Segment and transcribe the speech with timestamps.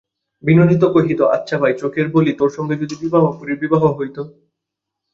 [0.43, 4.17] বিনোদিনী কহিত, আচ্ছা ভাই চোখের বালি, তোর সঙ্গে যদি বিহারীবাবুর বিবাহ হইত।